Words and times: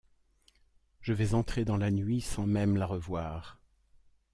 Je 1.01 1.13
vais 1.13 1.35
entrer 1.35 1.63
dans 1.63 1.77
la 1.77 1.91
nuit 1.91 2.21
sans 2.21 2.47
même 2.47 2.75
la 2.75 2.87
revoir. 2.87 3.59